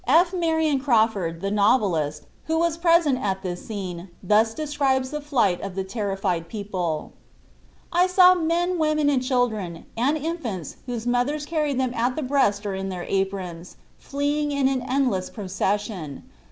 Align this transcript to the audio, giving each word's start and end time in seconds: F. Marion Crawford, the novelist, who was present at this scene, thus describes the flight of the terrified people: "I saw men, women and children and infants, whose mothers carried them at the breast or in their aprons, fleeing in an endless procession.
F. 0.07 0.33
Marion 0.33 0.79
Crawford, 0.79 1.41
the 1.41 1.51
novelist, 1.51 2.25
who 2.45 2.57
was 2.57 2.75
present 2.75 3.19
at 3.21 3.43
this 3.43 3.63
scene, 3.67 4.09
thus 4.23 4.55
describes 4.55 5.11
the 5.11 5.21
flight 5.21 5.61
of 5.61 5.75
the 5.75 5.83
terrified 5.83 6.47
people: 6.49 7.13
"I 7.93 8.07
saw 8.07 8.33
men, 8.33 8.79
women 8.79 9.09
and 9.11 9.21
children 9.21 9.85
and 9.95 10.17
infants, 10.17 10.77
whose 10.87 11.05
mothers 11.05 11.45
carried 11.45 11.79
them 11.79 11.93
at 11.93 12.15
the 12.15 12.23
breast 12.23 12.65
or 12.65 12.73
in 12.73 12.89
their 12.89 13.05
aprons, 13.07 13.77
fleeing 13.99 14.51
in 14.51 14.67
an 14.67 14.81
endless 14.81 15.29
procession. 15.29 16.23